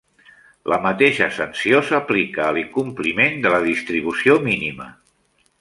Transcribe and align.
La 0.71 0.79
mateixa 0.85 1.27
sanció 1.35 1.83
s'aplica 1.91 2.47
a 2.47 2.57
l'incompliment 2.57 3.39
de 3.47 3.55
la 3.57 3.63
distribució 3.71 4.43
mínima. 4.51 4.93